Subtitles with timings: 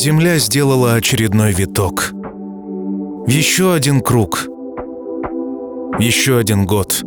[0.00, 2.12] Земля сделала очередной виток.
[3.26, 4.46] Еще один круг.
[5.98, 7.02] Еще один год.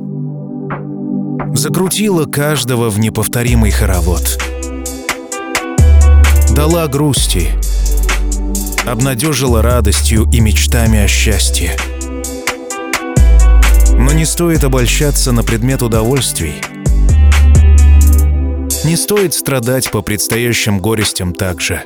[1.54, 4.38] Закрутила каждого в неповторимый хоровод.
[6.54, 7.52] Дала грусти.
[8.86, 11.78] Обнадежила радостью и мечтами о счастье.
[13.94, 16.56] Но не стоит обольщаться на предмет удовольствий.
[18.84, 21.86] Не стоит страдать по предстоящим горестям также.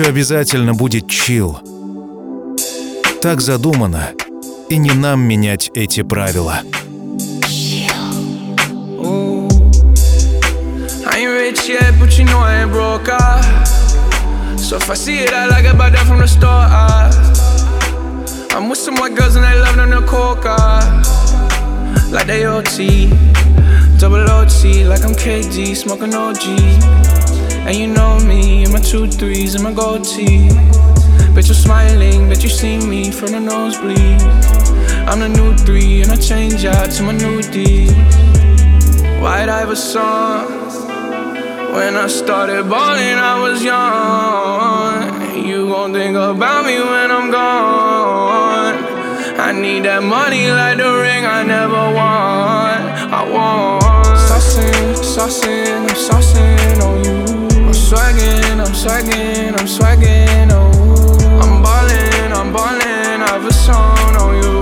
[0.00, 1.58] Все обязательно будет чил.
[3.20, 4.12] Так задумано,
[4.70, 6.62] и не нам менять эти правила.
[11.68, 13.42] yet, but you know I ain't broke, ah.
[14.56, 17.10] So if I see it, I like it, buy that from the store, ah.
[18.56, 20.80] I'm with some white girls and they love them coke, ah.
[22.10, 23.10] Like they OT,
[23.98, 27.19] double OT, like I'm KG, smoking OG.
[27.66, 30.48] And you know me, and my two threes and my gold tee.
[31.34, 34.20] Bet you're smiling, bet you see me from the nosebleed.
[35.08, 37.86] I'm the new three, and I change out to my new D.
[39.20, 40.58] White Iverson.
[41.74, 45.46] When I started balling, I was young.
[45.46, 48.76] You gon' think about me when I'm gone.
[49.38, 52.76] I need that money like the ring I never won.
[53.18, 54.18] I want.
[54.18, 56.69] Saucing, saucing, I'm saucing.
[57.92, 60.70] I'm I'm swagging, I'm swagging, oh.
[61.42, 64.60] I'm ballin', I'm ballin', I've a song on you.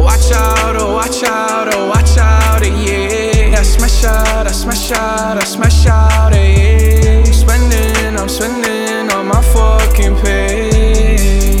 [0.00, 3.58] Watch out, oh, watch out, oh, watch out, eh, yeah.
[3.58, 7.22] I smash out, I smash out, I smash out, yeah.
[7.26, 11.60] I'm spending, I'm spending on my fucking pay.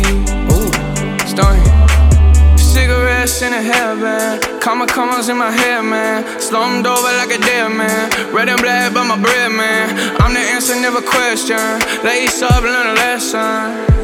[0.52, 0.72] Ooh,
[1.26, 2.56] starting.
[2.56, 6.24] Cigarettes in a hairband, comma commas in my head, man.
[6.40, 8.10] Slummed over like a dead man.
[8.34, 9.94] Red and black, but my bread, man.
[10.20, 11.56] I'm the answer, never question.
[12.02, 13.96] Lace up, learn a lesson.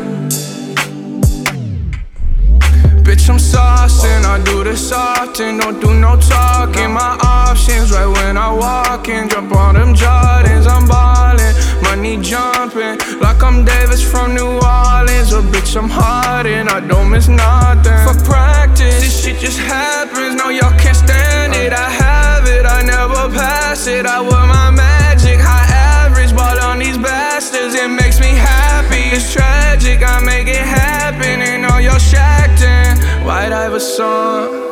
[3.03, 6.93] Bitch, I'm saucing, I do this often, don't do no talking.
[6.93, 12.99] My options right when I walk in, jump on them Jordans, I'm ballin', money jumping,
[13.21, 15.33] like I'm Davis from New Orleans.
[15.33, 18.01] Or bitch, I'm Harden, I don't miss nothing.
[18.07, 21.73] For practice, this shit just happens, no, y'all can't stand it.
[21.73, 25.69] I have it, I never pass it, I wear my magic, high
[26.05, 29.03] average, ball on these bastards, it makes me happy.
[29.17, 33.25] It's tragic, I make it happen, and all y'all shacked in.
[33.27, 34.71] White Iverson.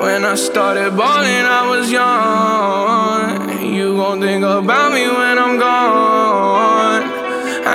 [0.00, 3.64] When I started balling, I was young.
[3.74, 5.65] You gon' think about me when I'm gone.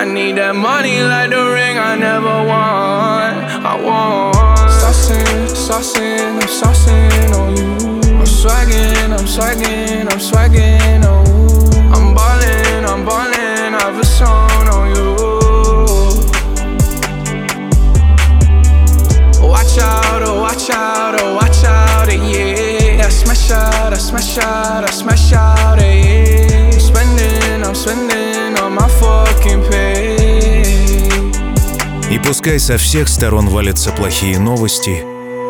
[0.01, 3.38] I need that money like the ring I never won.
[3.69, 4.34] I want.
[4.81, 7.69] Saucing, saucing, I'm saucing on you.
[8.17, 11.22] I'm swagging, I'm swagging, I'm swagging, oh.
[11.94, 15.11] I'm ballin', I'm ballin', I've a song on you.
[19.47, 23.06] Watch out, oh, watch out, oh, watch out, eh, yeah.
[23.06, 26.72] I smash out, I smash out, I smash out, eh, yeah.
[26.73, 29.91] I'm spending, I'm spending on my fucking pay.
[32.23, 35.03] Пускай со всех сторон валятся плохие новости,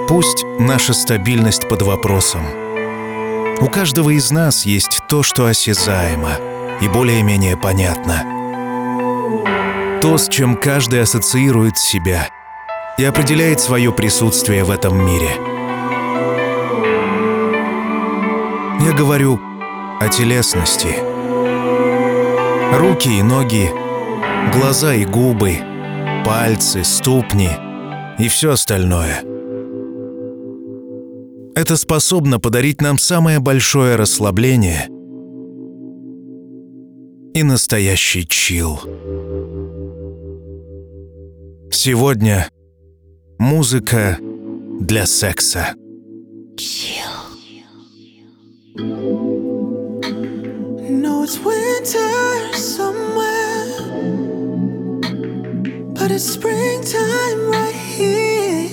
[0.08, 2.42] пусть наша стабильность под вопросом.
[3.60, 6.32] У каждого из нас есть то, что осязаемо
[6.82, 8.24] и более-менее понятно.
[10.02, 12.30] То, с чем каждый ассоциирует себя
[12.98, 15.30] и определяет свое присутствие в этом мире.
[18.84, 19.40] Я говорю
[20.00, 20.96] о телесности.
[22.76, 23.72] Руки и ноги,
[24.54, 25.71] глаза и губы,
[26.26, 27.50] пальцы, ступни
[28.20, 29.24] и все остальное.
[31.56, 34.88] Это способно подарить нам самое большое расслабление
[37.34, 38.80] и настоящий чил.
[41.72, 42.50] Сегодня
[43.38, 44.18] музыка
[44.80, 45.76] для секса.
[50.90, 53.41] No, it's winter somewhere.
[56.01, 58.63] But it's springtime right here.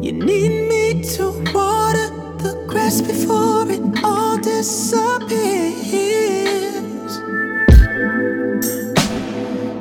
[0.00, 5.12] You need me to water the grass before it all disappears.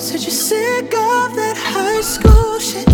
[0.03, 2.89] Said you're sick of that high school shit.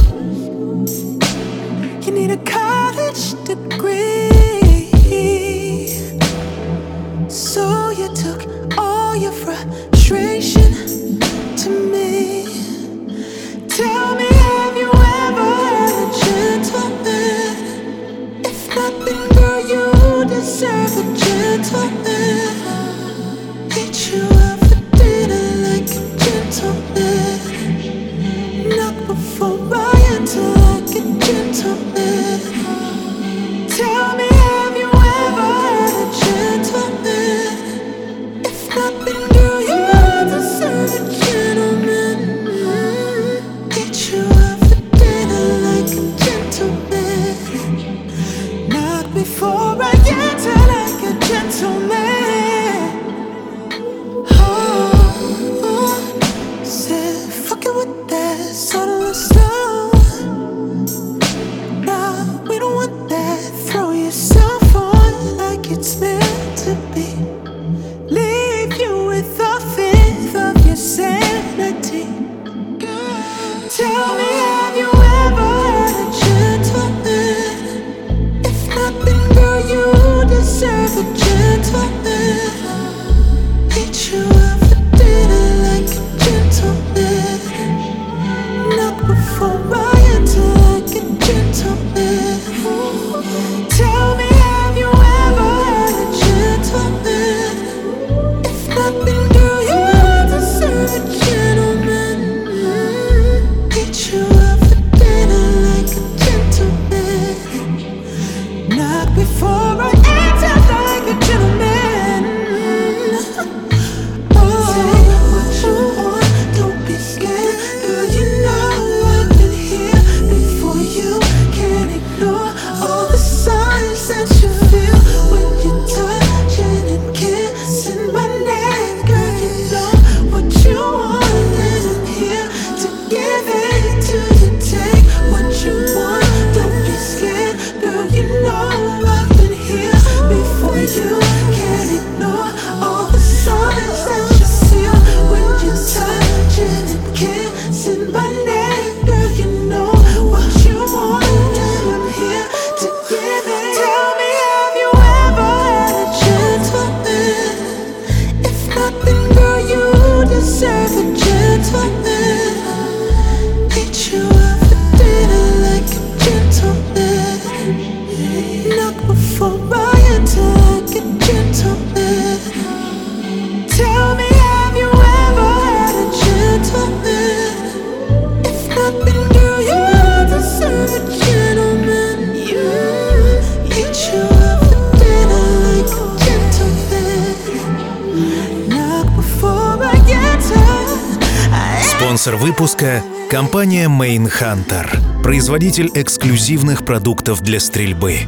[192.69, 198.19] выпуска– компания Main Hunter, производитель эксклюзивных продуктов для стрельбы.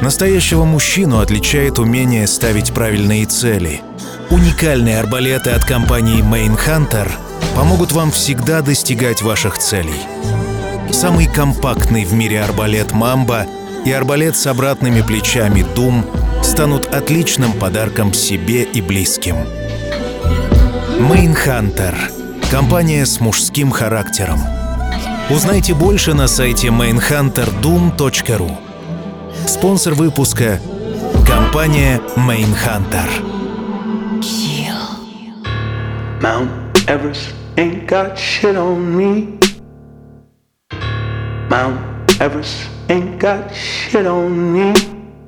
[0.00, 3.80] Настоящего мужчину отличает умение ставить правильные цели.
[4.30, 7.10] Уникальные арбалеты от компании Main Hunter
[7.56, 10.02] помогут вам всегда достигать ваших целей.
[10.92, 13.46] Самый компактный в мире арбалет «Мамба»
[13.84, 16.06] и арбалет с обратными плечами «Дум»
[16.44, 19.36] станут отличным подарком себе и близким.
[20.98, 22.19] Main Hunter.
[22.50, 24.40] Компания с мужским характером.
[25.30, 28.50] Узнайте больше на сайте mainhunterdoom.ru.
[29.46, 30.58] Спонсор выпуска—
[31.26, 33.08] компания Mainhunter.
[36.20, 36.50] Mount
[36.88, 39.38] Everest ain't got shit on me.
[41.48, 41.78] Mount
[42.18, 44.74] Everest ain't got shit on me.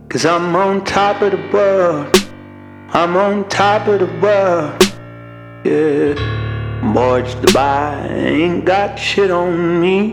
[0.09, 2.09] Cause I'm on top of the world.
[2.93, 4.73] I'm on top of the world.
[5.65, 6.52] Yeah.
[6.83, 10.07] Marched by, ain't got shit on me.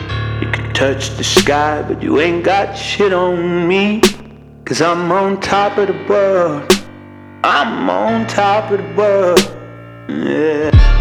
[0.00, 4.02] You can touch the sky, but you ain't got shit on me.
[4.64, 6.70] Cause I'm on top of the world.
[7.44, 9.56] I'm on top of the world.
[10.08, 10.97] Yeah.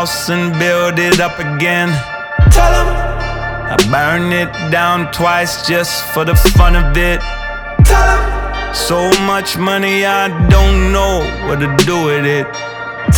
[0.00, 1.88] House and build it up again.
[2.56, 2.88] Tell him,
[3.72, 7.20] I burn it down twice just for the fun of it.
[7.90, 8.98] tell him, So
[9.32, 11.14] much money, I don't know
[11.46, 12.46] what to do with it.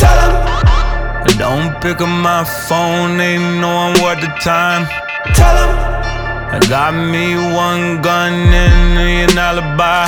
[0.01, 0.35] tell him,
[1.27, 4.83] I don't pick up my phone, ain't knowing what the time.
[5.39, 5.71] tell him,
[6.55, 7.25] I got me
[7.65, 10.07] one gun and an alibi.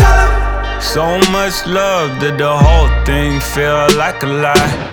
[0.00, 0.80] tell him.
[0.94, 1.04] So
[1.36, 4.89] much love that the whole thing feel like a lie.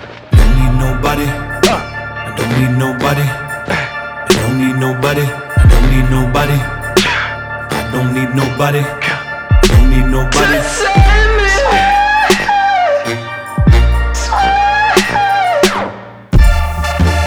[1.00, 1.26] Nobody.
[1.26, 3.22] I don't need nobody.
[3.22, 5.22] I don't need nobody.
[5.22, 6.58] I don't need nobody.
[7.70, 8.80] I don't need nobody.
[8.80, 10.58] I don't need nobody.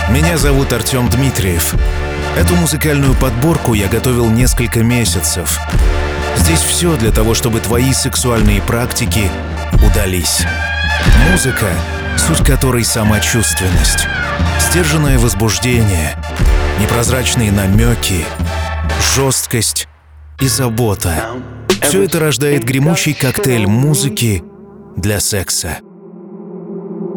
[0.09, 1.75] Меня зовут Артем Дмитриев.
[2.35, 5.61] Эту музыкальную подборку я готовил несколько месяцев.
[6.35, 9.31] Здесь все для того, чтобы твои сексуальные практики
[9.81, 10.45] удались.
[11.31, 11.67] Музыка,
[12.17, 14.07] суть которой самочувственность,
[14.59, 16.15] сдержанное возбуждение,
[16.79, 18.25] непрозрачные намеки,
[19.15, 19.87] жесткость
[20.39, 21.29] и забота.
[21.81, 24.43] Все это рождает гремучий коктейль музыки
[24.95, 25.79] для секса.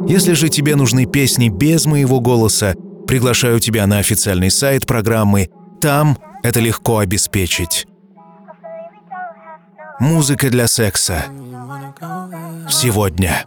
[0.09, 2.75] Если же тебе нужны песни без моего голоса,
[3.07, 5.49] приглашаю тебя на официальный сайт программы.
[5.81, 7.87] Там это легко обеспечить.
[10.01, 11.25] Музыка для секса.
[12.69, 13.47] Сегодня.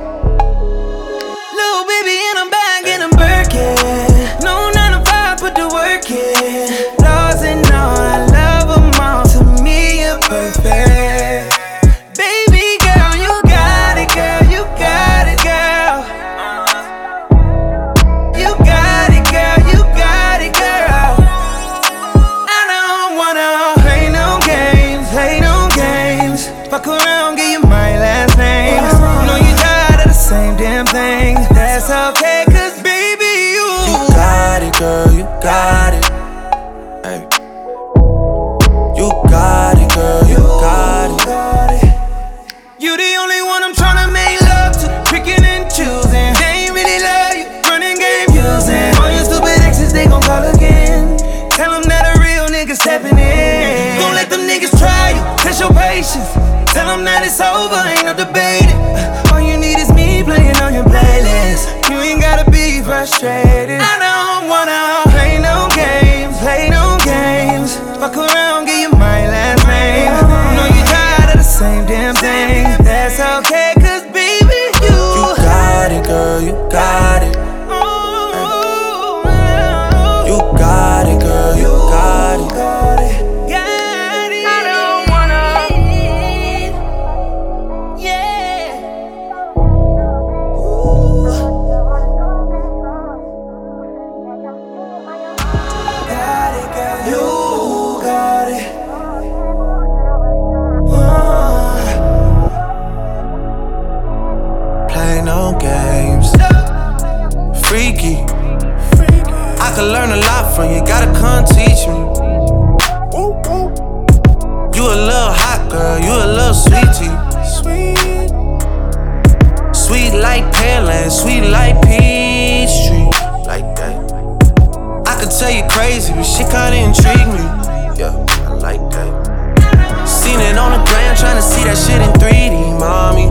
[131.13, 133.27] Ground, tryna see that shit in 3D, mommy.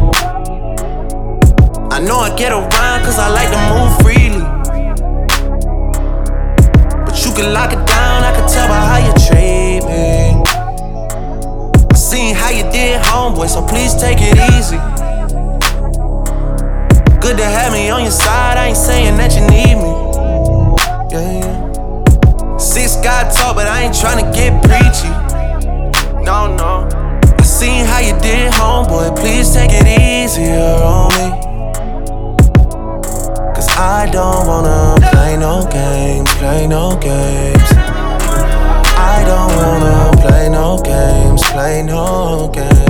[1.90, 4.44] I know I get around cause I like to move freely.
[7.04, 10.42] But you can lock it down, I can tell by how you treat me.
[11.90, 14.78] I seen how you did, homeboy, so please take it easy.
[17.20, 19.92] Good to have me on your side, I ain't saying that you need me.
[21.12, 22.56] Yeah, yeah.
[22.58, 25.10] Six God talk, but I ain't tryna get preachy.
[26.24, 26.99] No, no.
[27.60, 29.14] Seen how you did, homeboy.
[29.20, 31.28] Please take it easier on me.
[33.54, 37.70] Cause I don't wanna play no games, play no games.
[38.96, 42.89] I don't wanna play no games, play no games.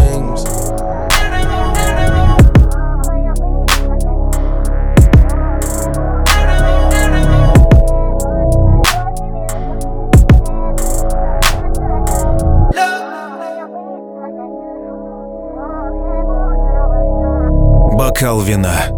[18.20, 18.90] Бокал вина.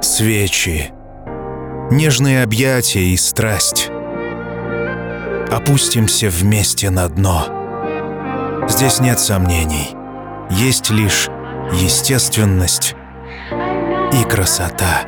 [0.00, 0.92] Свечи.
[1.90, 3.90] Нежные объятия и страсть.
[5.50, 7.46] Опустимся вместе на дно.
[8.68, 9.96] Здесь нет сомнений.
[10.50, 11.26] Есть лишь
[11.72, 12.94] естественность
[14.12, 15.02] и красота.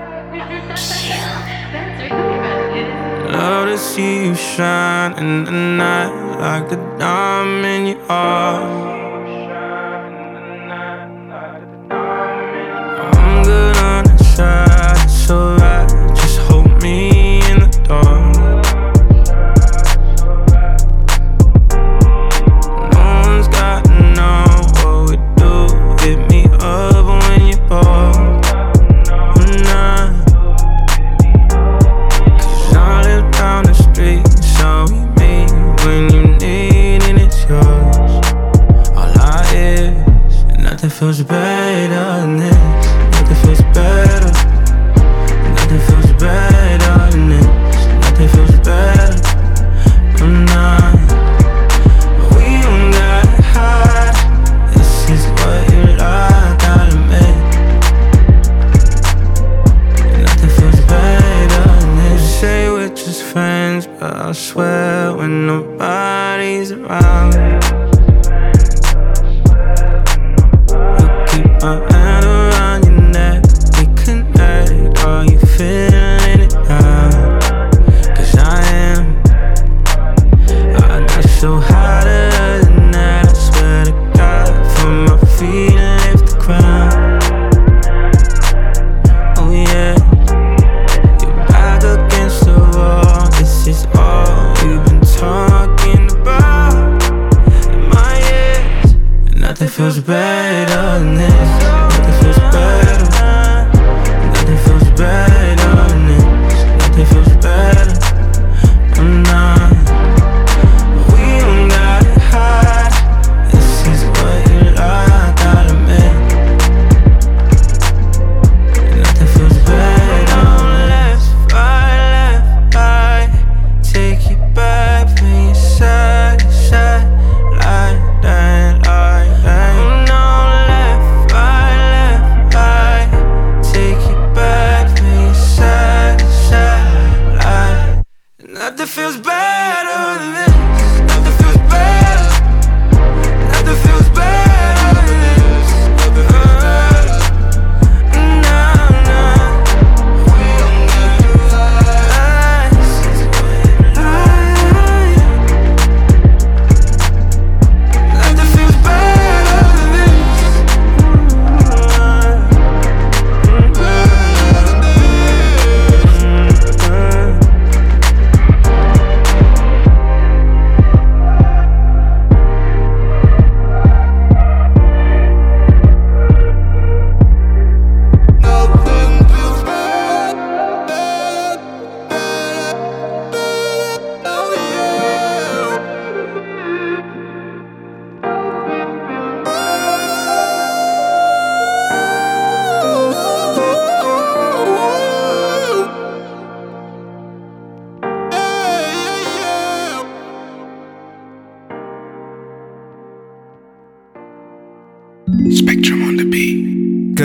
[8.09, 9.02] Love.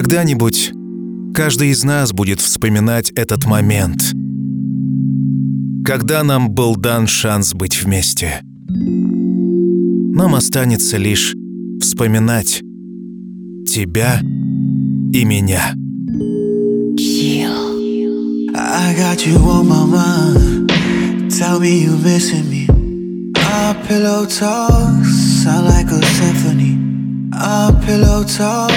[0.10, 0.72] Когда-нибудь
[1.34, 4.14] каждый из нас будет вспоминать этот момент.
[5.84, 8.40] Когда нам был дан шанс быть вместе.
[8.70, 11.36] Нам останется лишь
[11.82, 12.62] вспоминать
[13.68, 14.22] тебя
[15.12, 15.76] и меня.
[18.56, 20.70] I got you on my mind.
[21.30, 22.66] Tell me you missing me.
[23.36, 25.10] Our pillow talks
[25.44, 26.78] sound like a symphony.
[27.34, 28.72] Our pillow talk,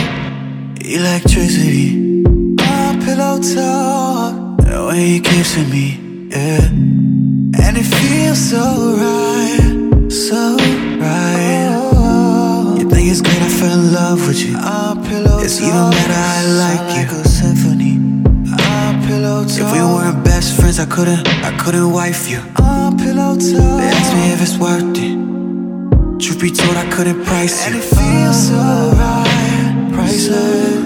[0.94, 2.24] electricity.
[2.58, 5.98] Our pillow talk, the way you kissing me,
[6.30, 6.66] yeah.
[7.62, 8.64] And it feels so
[8.98, 10.56] right, so
[10.98, 11.78] right.
[12.78, 13.42] You think it's great?
[13.42, 14.56] I fell in love with you.
[14.56, 16.12] Our pillow it's even better.
[16.12, 17.06] I like you.
[17.06, 17.94] Like a symphony.
[18.50, 19.60] Our pillow talk.
[19.60, 22.40] If we weren't best friends, I couldn't, I couldn't wife you.
[22.62, 23.78] On pillow talk.
[23.80, 25.16] They asked me if it's worth it.
[26.20, 27.74] Truth be told, I couldn't price you.
[27.74, 30.79] And it feels so right, priceless.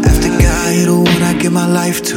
[0.64, 2.16] After God, the one I give my life to.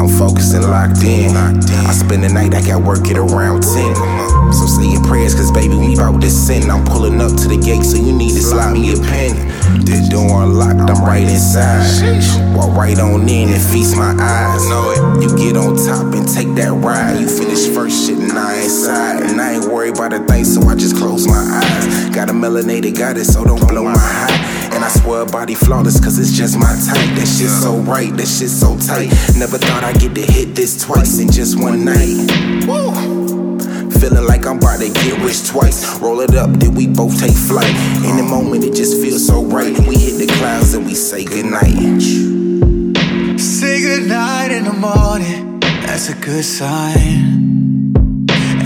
[0.00, 1.36] I'm focused and locked in.
[1.36, 4.52] I spend the night, I got work at around 10.
[4.52, 6.70] So say your prayers, cause baby, we bout this sin.
[6.70, 9.36] I'm pulling up to the gate, so you need to slide me a pen.
[9.84, 11.84] The door unlocked, I'm right inside.
[12.56, 14.64] Walk right on in and feast my eyes.
[15.20, 17.20] You get on top and take that ride.
[17.20, 19.28] You finish first shit and I inside.
[19.28, 22.16] And I ain't worried about a thing, so I just close my eyes.
[22.16, 24.59] Got a melanated goddess, so don't blow my high.
[24.72, 27.10] And I swear body flawless, cause it's just my type.
[27.16, 29.10] That shit so right, that shit so tight.
[29.36, 32.30] Never thought I'd get to hit this twice in just one night.
[34.00, 35.98] Feeling like I'm about to get rich twice.
[36.00, 37.74] Roll it up, then we both take flight.
[38.08, 39.76] In the moment, it just feels so right.
[39.76, 42.00] And we hit the clouds and we say goodnight.
[43.38, 47.50] Say goodnight in the morning, that's a good sign.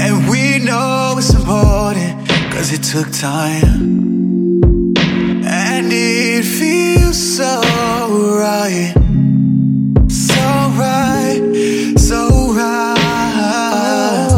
[0.01, 3.94] And we know it's important, cause it took time.
[6.95, 7.61] Feels so
[8.39, 8.93] right.
[10.09, 10.43] So
[10.79, 11.41] right,
[11.99, 12.19] so
[12.53, 14.29] right.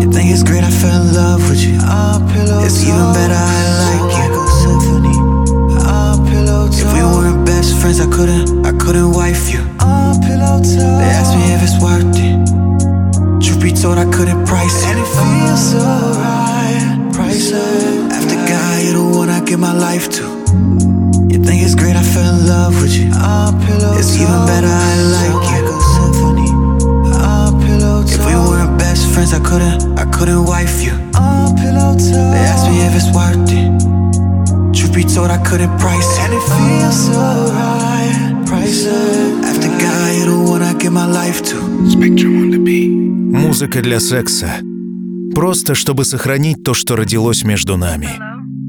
[0.00, 1.78] You think it's great, I fell in love with you.
[2.64, 4.26] It's even better, I like you.
[6.80, 9.62] If we weren't best friends, I couldn't, I couldn't wife you.
[9.78, 12.38] They asked me if it's worth it.
[13.44, 14.88] Truth be told, I couldn't price it.
[14.88, 18.12] And it feels so right, priceless.
[18.12, 20.97] After God, you're the one I give my life to.
[21.30, 23.08] You think it's great, I fell in love with you.
[23.98, 25.58] It's even better, I like you.
[28.10, 30.92] If we weren't best friends, I couldn't, I couldn't wife you.
[30.92, 33.68] They asked me if it's worth it.
[34.74, 36.22] Truth be told, I couldn't price it.
[36.24, 39.44] And it feels so right, priceless.
[39.44, 41.56] After God, you're the one I give my life to.
[41.90, 42.90] Spectrum on the beat.
[42.90, 44.60] Музыка для секса.
[45.34, 48.08] Просто чтобы сохранить то, что родилось между нами.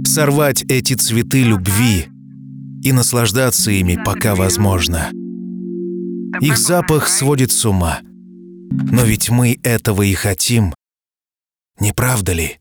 [0.06, 2.10] Сорвать эти цветы любви
[2.84, 5.12] и наслаждаться ими, пока возможно.
[6.42, 8.00] Их запах сводит с ума.
[8.02, 10.74] Но ведь мы этого и хотим.
[11.80, 12.60] Не правда ли?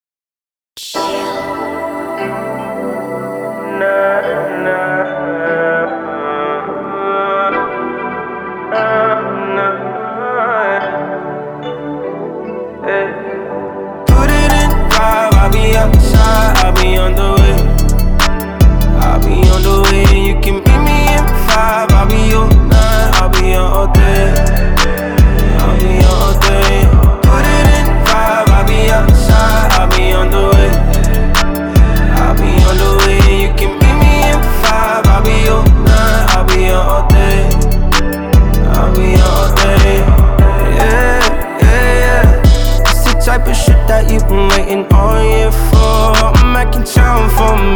[16.60, 17.27] I'll be on the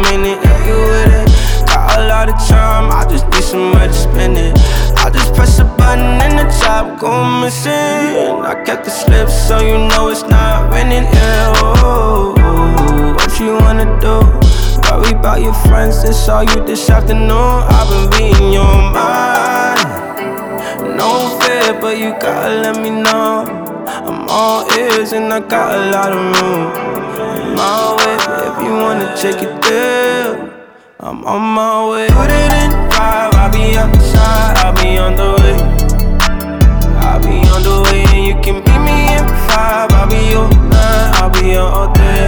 [0.09, 1.67] minute, yeah, you with it.
[1.67, 4.57] Got a lot of time, I just need somewhere to spend it.
[4.97, 7.11] I just press a button and the top go
[7.41, 8.43] missing.
[8.43, 11.03] I kept the slip so you know it's not raining.
[11.03, 12.33] Yeah, oh,
[13.15, 14.43] what you wanna do?
[14.93, 17.63] Worry about your friends, they saw you this afternoon.
[17.77, 19.81] I've been reading your mind.
[20.97, 23.45] No fear, but you gotta let me know.
[23.87, 27.42] I'm all ears and I got a lot of room.
[27.55, 28.15] My way,
[28.49, 30.51] if you wanna take it there.
[30.99, 32.07] I'm on my way.
[32.09, 35.57] Put it in five, I'll be outside, I'll be on the way.
[37.05, 39.91] I'll be on the way, and you can meet me in five.
[39.91, 42.22] I'll be all night, I'll be on all day.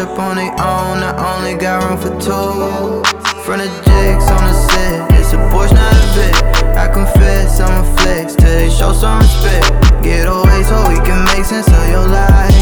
[0.00, 3.04] Up on their own, I only got room for two.
[3.44, 6.34] Front of jigs on the set, it's a Porsche, not a bit.
[6.76, 9.68] I confess, I'm a flex till they show some respect.
[10.02, 12.56] Get away so we can make sense of your life.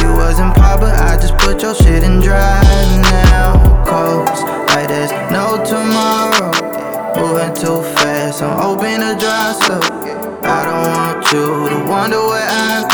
[0.00, 3.84] You wasn't pop, but I just put your shit in drive now.
[3.88, 6.52] Coast like there's no tomorrow.
[7.16, 9.80] Moving too fast, I'm hoping to drive slow.
[10.44, 12.93] I don't want you to wonder where I go.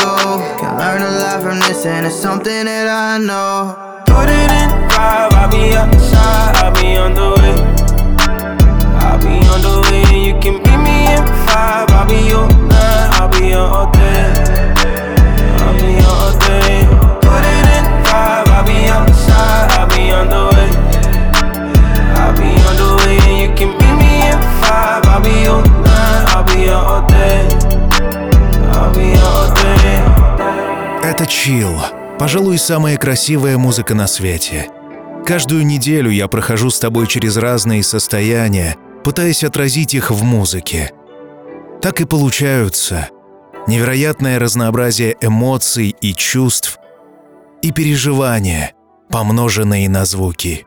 [0.81, 3.77] learn a lot from this, and it's something that I know.
[4.09, 7.55] Put it in five, I'll be outside, I'll be on the way.
[9.05, 13.07] I'll be on the way, you can meet me in five, I'll be your nine,
[13.21, 14.25] I'll be your all day.
[15.61, 16.89] I'll be your all day.
[17.29, 20.69] Put it in five, I'll be outside, I'll be on the way.
[22.17, 26.23] I'll be on the way, you can meet me in five, I'll be your nine,
[26.33, 27.10] I'll be your all day.
[31.21, 31.77] Это чил.
[32.17, 34.69] Пожалуй, самая красивая музыка на свете.
[35.23, 40.91] Каждую неделю я прохожу с тобой через разные состояния, пытаясь отразить их в музыке.
[41.79, 43.09] Так и получаются
[43.67, 46.79] невероятное разнообразие эмоций и чувств
[47.61, 48.73] и переживания,
[49.11, 50.65] помноженные на звуки.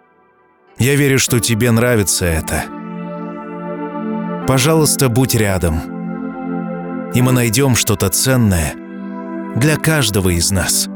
[0.79, 2.63] Я верю, что тебе нравится это.
[4.47, 7.11] Пожалуйста, будь рядом.
[7.13, 8.84] И мы найдем что-то ценное
[9.57, 10.89] для каждого из нас.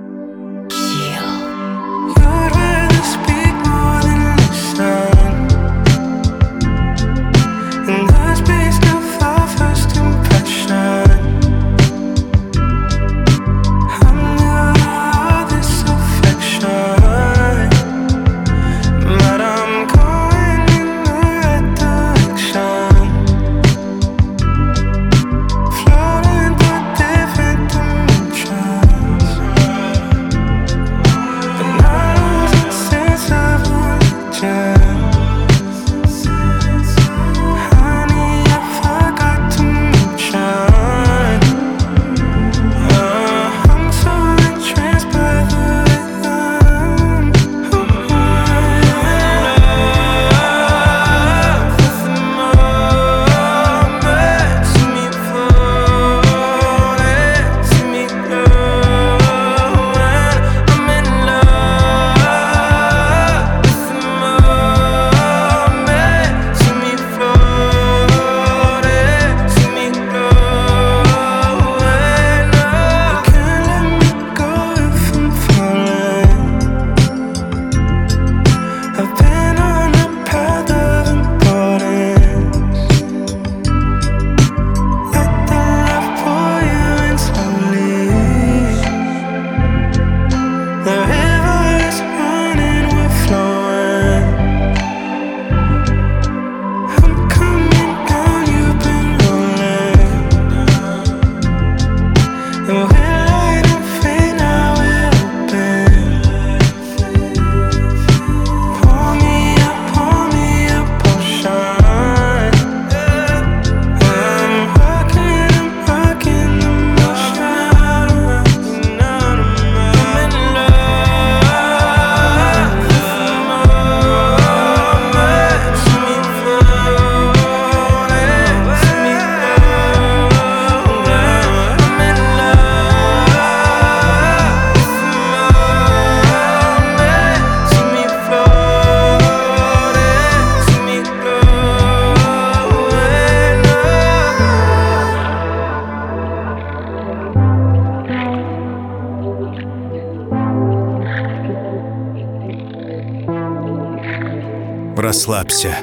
[155.09, 155.75] Расслабься.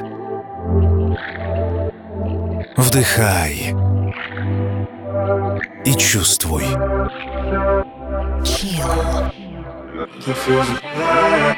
[2.76, 3.74] Вдыхай.
[5.84, 6.62] И чувствуй.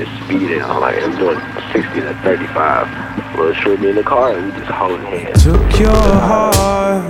[0.00, 1.40] me feel like I'm like I'm doing
[1.72, 3.36] 60 to 35.
[3.36, 5.44] Well, showed me in the car and we just holding hands.
[5.44, 7.04] Took your heart.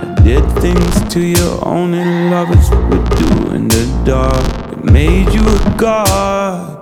[0.00, 4.72] I did things to you only lovers would do in the dark.
[4.72, 6.78] It made you a god.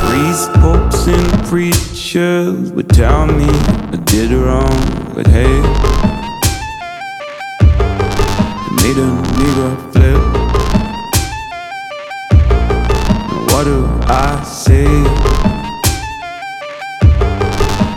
[0.00, 5.60] Priests, popes, and preachers would tell me I did wrong, but hey,
[8.66, 10.47] it made a nigga flip.
[13.58, 14.86] What do I say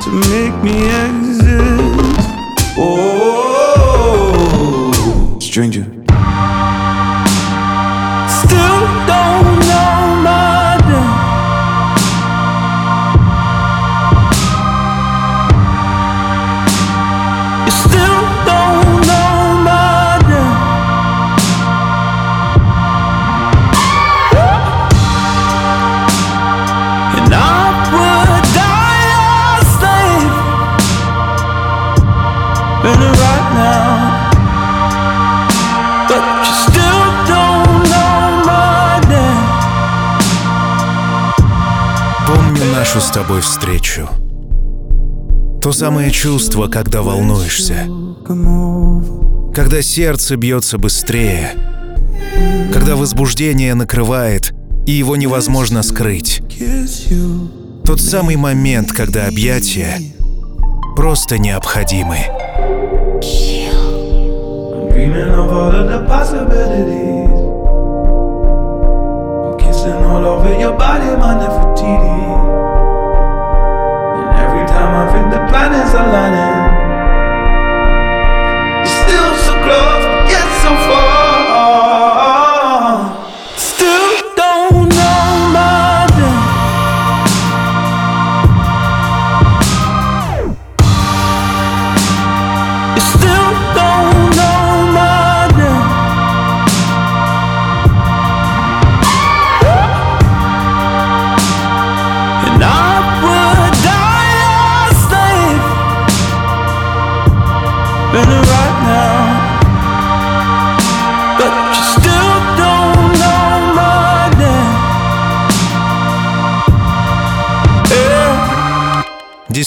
[0.01, 2.29] to make me exist?
[2.79, 4.17] Oh,
[5.39, 6.00] stranger.
[42.93, 44.09] Нашу с тобой встречу.
[45.61, 47.87] То самое чувство, когда волнуешься.
[49.55, 51.51] Когда сердце бьется быстрее.
[52.73, 54.53] Когда возбуждение накрывает,
[54.85, 56.41] и его невозможно скрыть.
[57.85, 59.97] Тот самый момент, когда объятия
[60.97, 62.17] просто необходимы.
[69.57, 72.40] Kissing all over your body, my Nefertiti.
[74.91, 76.60] Think the planets are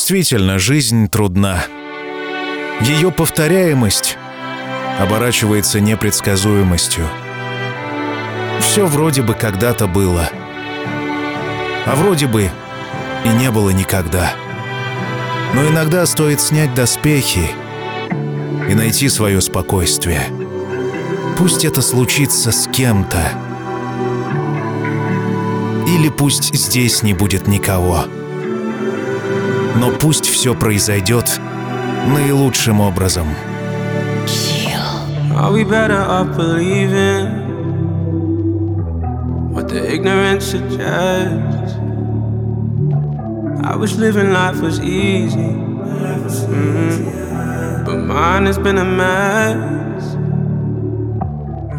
[0.04, 1.64] Действительно, жизнь трудна.
[2.82, 4.18] Ее повторяемость
[5.00, 7.08] оборачивается непредсказуемостью.
[8.60, 10.28] Все вроде бы когда-то было,
[11.86, 12.50] а вроде бы
[13.24, 14.34] и не было никогда.
[15.54, 17.48] Но иногда стоит снять доспехи
[18.68, 20.24] и найти свое спокойствие.
[21.38, 23.22] Пусть это случится с кем-то.
[25.88, 28.04] Или пусть здесь не будет никого.
[29.79, 31.39] Но пусть все произойдет
[32.07, 33.27] наилучшим образом.
[35.35, 37.27] Are we better off believing
[39.53, 41.75] what the ignorance suggests?
[43.63, 45.55] I wish living life was easy,
[46.49, 47.85] Mhm.
[47.85, 50.17] but mine has been a mess.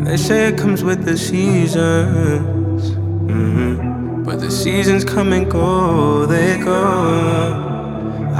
[0.04, 2.82] They say it comes with the seasons,
[3.26, 4.24] Mhm.
[4.24, 7.63] but the seasons come and go, they go.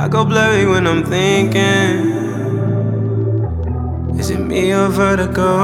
[0.06, 2.14] I go blurry when I'm thinking.
[4.20, 5.58] Is it me or vertigo?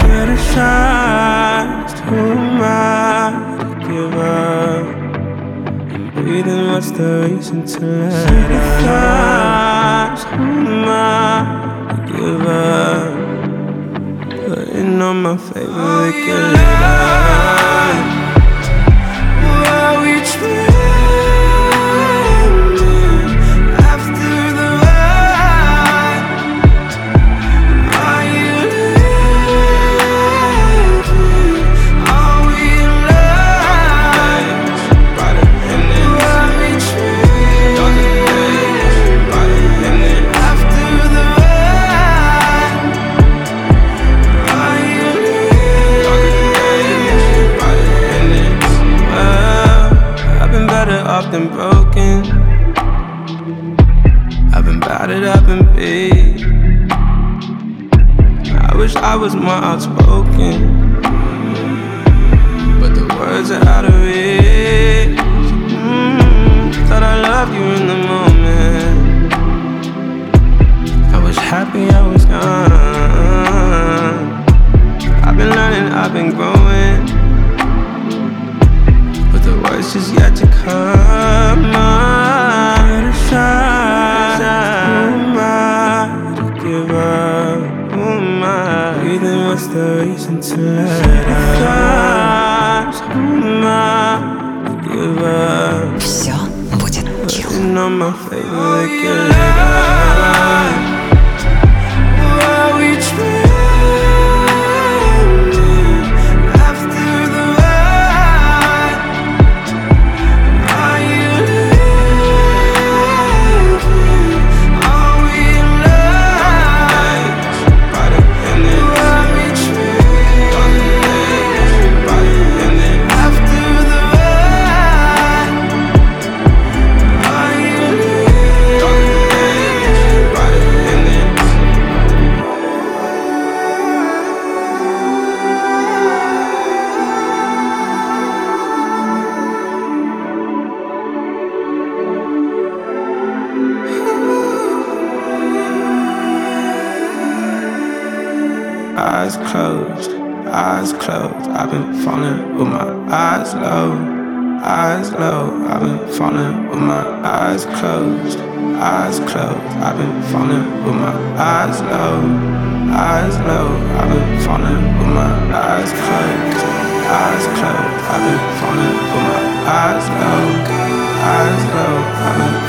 [0.00, 4.84] Criticized, who am I to give up?
[5.94, 10.18] And breathing, what's the reason to let up?
[10.18, 10.98] Who am I
[11.94, 13.14] to give up?
[14.48, 16.58] Putting on my favorite oh, good
[19.46, 20.89] Were we trending
[58.80, 61.02] wish I was more outspoken.
[62.80, 65.18] But the words are out of reach.
[65.68, 66.86] Mm-hmm.
[66.88, 69.34] Thought I loved you in the moment.
[71.14, 72.72] I was happy I was gone.
[75.26, 77.04] I've been learning, I've been growing.
[79.30, 82.29] But the worst is yet to come.
[90.39, 92.95] to let up?
[93.11, 94.21] Who am I
[94.65, 95.99] to give up?
[95.99, 96.33] Все
[96.79, 97.45] будет chill.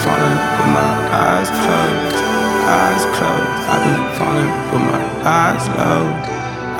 [0.03, 2.17] Falling with my eyes closed,
[2.65, 3.57] eyes closed.
[3.71, 6.03] I've been falling with my eyes low,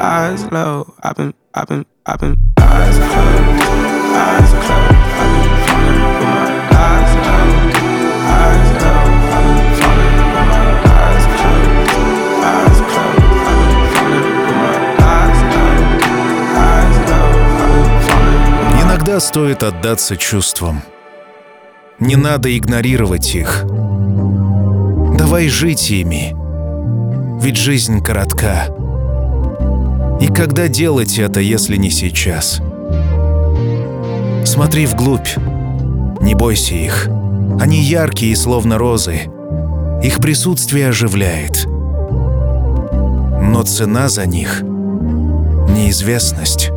[0.02, 0.94] eyes low.
[1.04, 3.62] I've been, I've been, I've been eyes closed,
[4.26, 5.00] eyes closed.
[5.22, 6.50] I've been falling with my
[6.86, 7.50] eyes low,
[8.40, 9.04] eyes low.
[9.36, 10.66] I've been falling with my
[11.02, 11.78] eyes closed,
[12.52, 13.30] eyes closed.
[13.48, 14.76] I've been falling with my
[15.14, 15.74] eyes low,
[16.66, 17.30] eyes low.
[17.62, 20.82] I've been falling Иногда стоит отдаться чувствам.
[22.02, 23.64] Не надо игнорировать их.
[25.20, 26.36] Давай жить ими.
[27.40, 28.70] Ведь жизнь коротка.
[30.20, 32.60] И когда делать это, если не сейчас?
[34.46, 35.30] Смотри вглубь.
[36.22, 37.08] Не бойся их.
[37.60, 39.30] Они яркие, словно розы.
[40.02, 41.68] Их присутствие оживляет.
[41.68, 46.72] Но цена за них— неизвестность.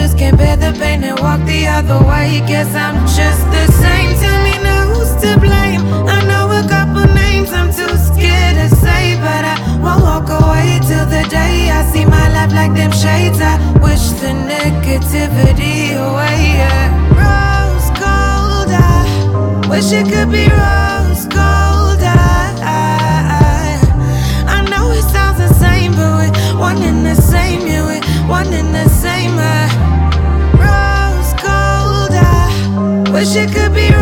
[0.00, 2.42] Just can't bear the pain and walk the other way.
[2.48, 4.10] Guess I'm just the same.
[4.22, 5.82] Tell me now who's to blame.
[6.16, 10.80] I know a couple names I'm too scared to say, but I won't walk away
[10.88, 13.40] till the day I see my life like them shades.
[13.52, 15.76] I wish the negativity
[16.06, 16.38] away.
[16.60, 16.88] Yeah.
[17.20, 20.46] Rose gold, I wish it could be
[33.20, 33.99] wish it could be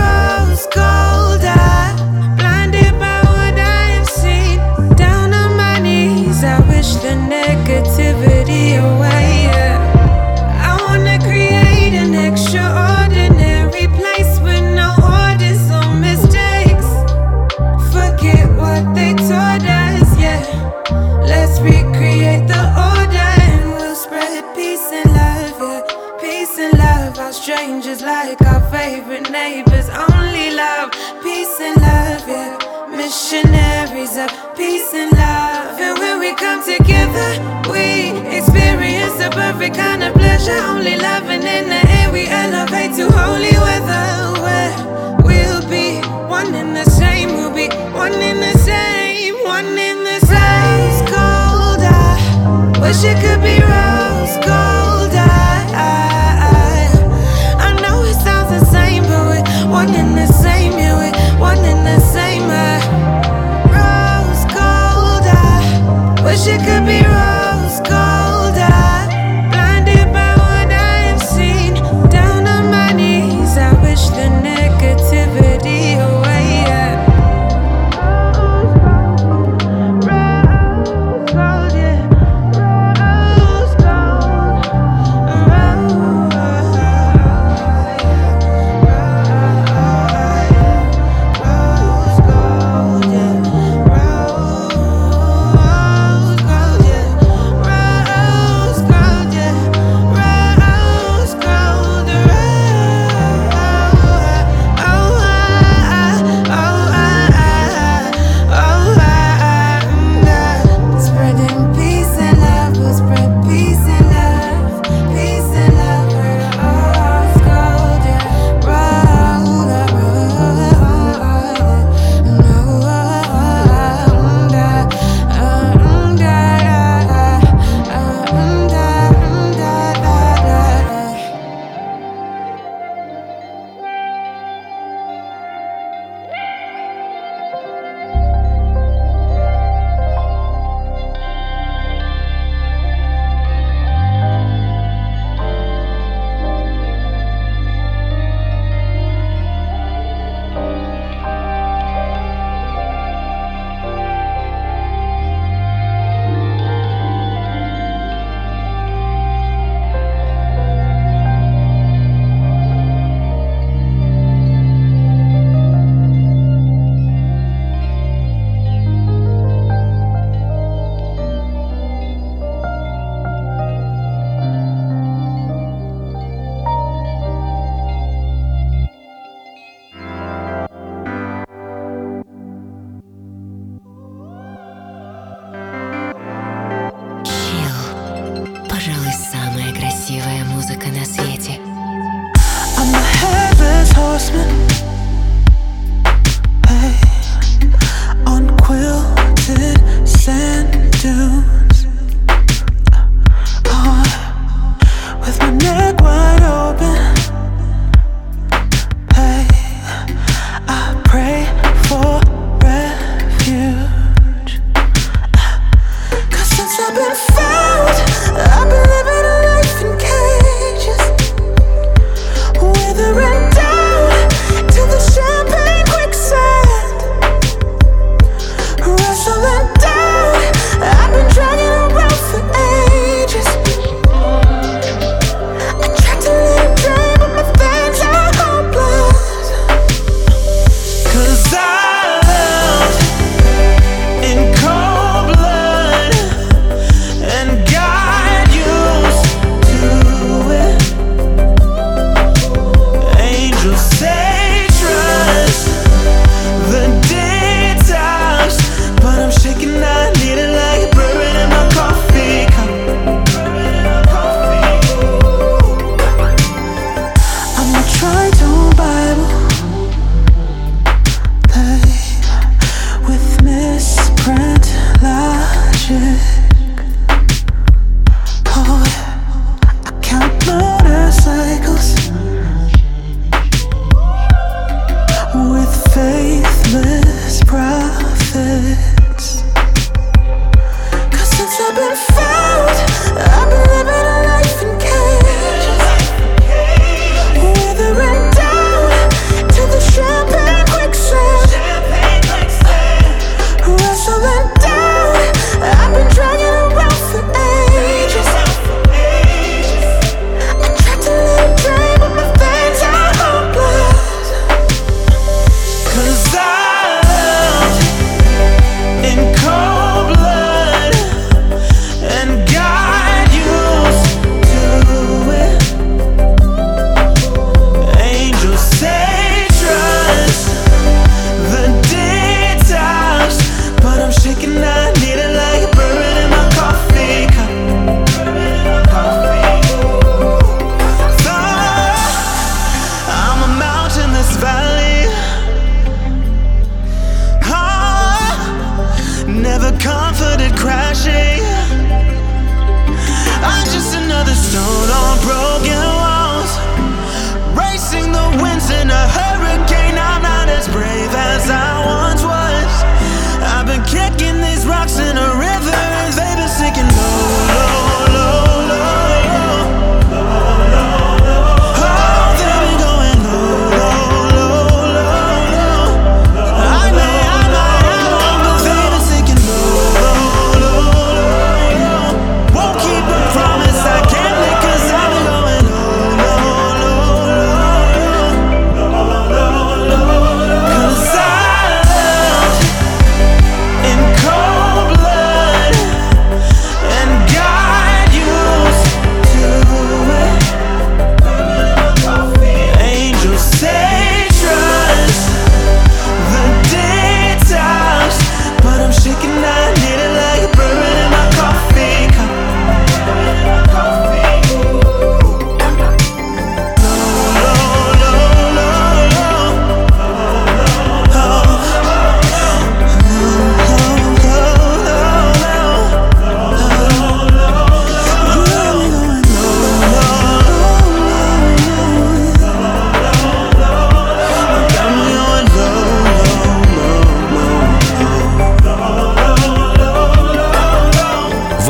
[40.48, 40.66] pleasure.
[40.68, 44.40] Only loving in the air, we elevate to holy weather.
[44.42, 50.04] Where we'll be one in the same, we'll be one in the same, one in
[50.04, 50.38] the same.
[50.38, 53.87] Rose gold, I wish it could be rose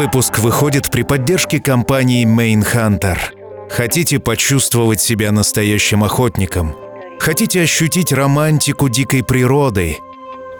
[0.09, 3.19] выпуск выходит при поддержке компании Main Hunter.
[3.69, 6.75] Хотите почувствовать себя настоящим охотником?
[7.21, 9.99] Хотите ощутить романтику дикой природы?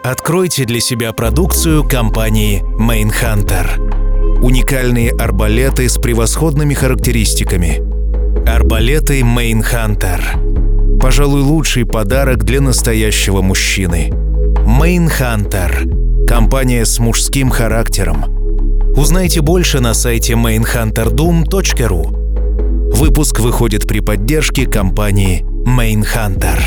[0.03, 4.39] Откройте для себя продукцию компании Main Hunter.
[4.39, 7.81] Уникальные арбалеты с превосходными характеристиками.
[8.47, 10.99] Арбалеты Main Hunter.
[10.99, 14.11] Пожалуй, лучший подарок для настоящего мужчины.
[14.11, 16.27] Main Hunter.
[16.27, 18.35] Компания с мужским характером–
[18.95, 22.91] Узнайте больше на сайте mainhunterdoom.ru.
[22.93, 26.59] Выпуск выходит при поддержке компании Mainhunter.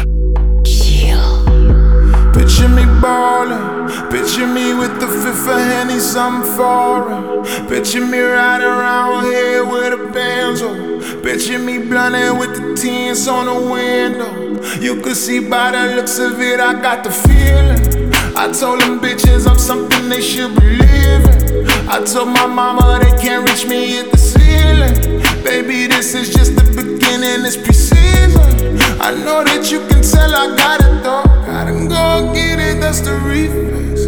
[2.32, 7.44] Picture me ballin', picture me with the fifth of Henny, some foreign.
[7.68, 11.00] Picture me riding around here with a banjo.
[11.22, 14.60] Picture me blunting with the tints on the window.
[14.80, 18.11] You could see by the looks of it, I got the feeling.
[18.42, 21.88] I told them bitches I'm something they should believe in.
[21.88, 25.22] I told my mama they can't reach me at the ceiling.
[25.44, 28.80] Baby, this is just the beginning, it's pre-season.
[29.00, 31.22] I know that you can tell I got it though.
[31.46, 34.06] Gotta go get it, that's the reflex.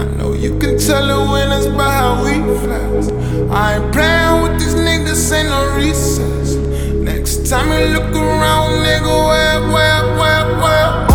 [0.00, 3.08] I know you can tell the winners by how we flex.
[3.50, 6.54] I ain't playing with these niggas, ain't no recess.
[7.02, 11.11] Next time you look around, nigga, where, where, where, where?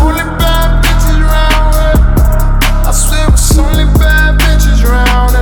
[5.04, 5.37] Bitches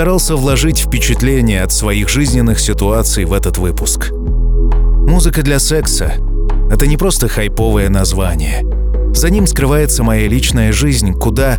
[0.00, 4.12] Я постарался вложить впечатление от своих жизненных ситуаций в этот выпуск.
[4.12, 6.14] Музыка для секса—
[6.70, 8.64] это не просто хайповое название.
[9.12, 11.58] За ним скрывается моя личная жизнь, куда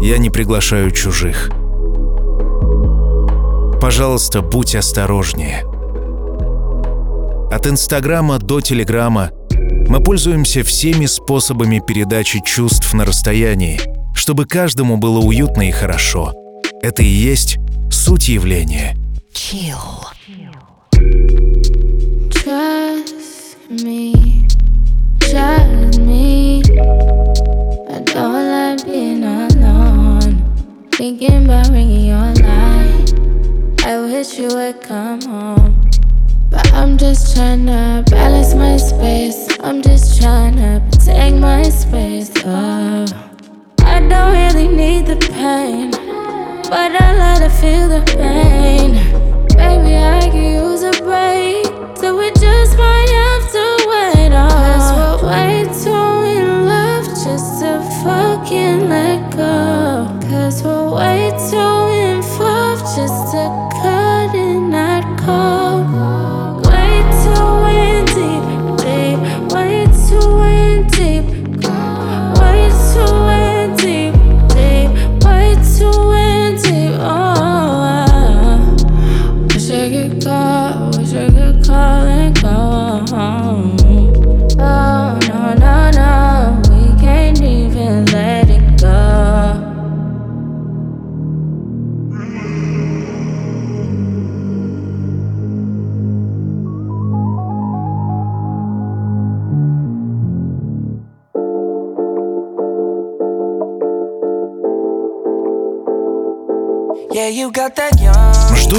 [0.00, 1.50] я не приглашаю чужих.
[3.80, 5.64] Пожалуйста, будь осторожнее.
[7.50, 9.30] От Инстаграма до Телеграма
[9.88, 13.80] мы пользуемся всеми способами передачи чувств на расстоянии,
[14.14, 16.32] чтобы каждому было уютно и хорошо.
[16.82, 17.58] Это и есть
[18.09, 18.95] суть явления.
[19.33, 19.77] Chill.
[22.31, 24.47] Trust me,
[25.19, 26.61] trust me.
[27.89, 30.41] I don't like being alone.
[30.91, 33.05] Thinking about ringing your line.
[33.83, 35.89] I wish you would come home.
[36.49, 39.47] But I'm just trying to balance my space.
[39.61, 42.31] I'm just trying to protect my space.
[42.45, 43.05] Oh.
[43.79, 45.91] I don't really need the pain,
[46.70, 48.92] but I like to feel the pain.
[49.58, 51.66] Baby, I could use a break,
[51.98, 52.99] so we just might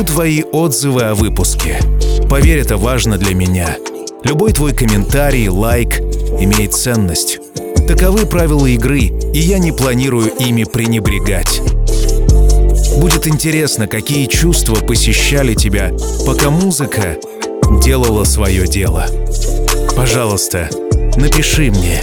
[0.04, 1.80] твои отзывы о выпуске.
[2.30, 3.78] Поверь, это важно для меня.
[4.24, 6.00] Любой твой комментарий, лайк
[6.40, 7.40] имеет ценность.
[7.88, 11.62] Таковы правила игры, и я не планирую ими пренебрегать.
[12.98, 15.92] Будет интересно, какие чувства посещали тебя,
[16.26, 17.18] пока музыка
[17.84, 19.06] делала свое дело.
[19.96, 20.70] Пожалуйста,
[21.18, 22.02] напиши мне.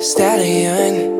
[0.00, 1.19] Stallion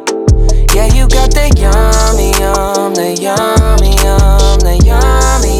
[0.73, 5.50] Yeah, you got the yummy, yum, the yummy, yum, the yummy.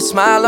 [0.00, 0.47] smile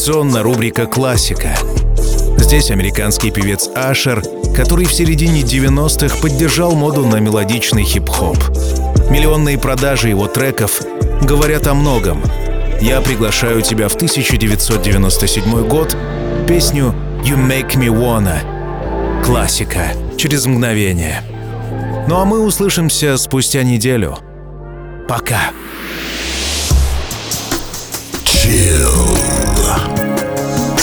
[0.00, 1.54] традиционно рубрика «Классика».
[2.38, 4.22] Здесь американский певец Ашер,
[4.56, 8.38] который в середине 90-х поддержал моду на мелодичный хип-хоп.
[9.10, 10.80] Миллионные продажи его треков
[11.20, 12.22] говорят о многом.
[12.80, 15.94] Я приглашаю тебя в 1997 год
[16.48, 21.20] песню «You Make Me Wanna»— классика, через мгновение.
[22.08, 24.16] Ну а мы услышимся спустя неделю.
[25.06, 25.50] Пока.
[28.24, 29.39] Chill.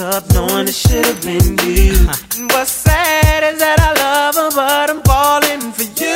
[0.00, 1.90] Up knowing it should have been you?
[2.06, 2.38] Uh-huh.
[2.38, 6.14] And what's sad is that I love her, but I'm falling for you.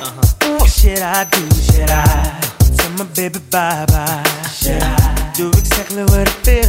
[0.00, 0.58] Uh-huh.
[0.58, 1.44] What should I do?
[1.60, 2.40] Should I
[2.78, 4.24] tell my baby bye bye?
[4.48, 6.65] Should I do exactly what I feel?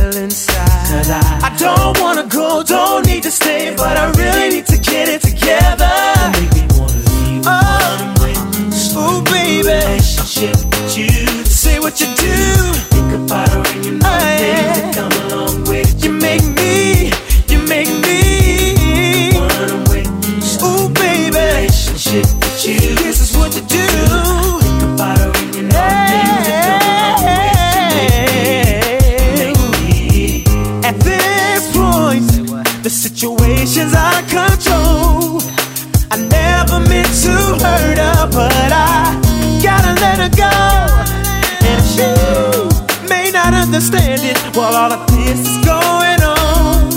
[44.58, 46.90] while all of this is going on.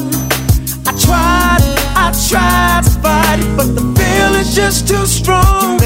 [0.86, 1.60] I tried,
[1.94, 5.79] I tried to fight it, but the feeling's just too strong.